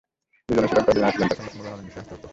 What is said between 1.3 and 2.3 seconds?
তাই সংবাদ সম্মেলনে অনেক বেশিই আসতে হতো।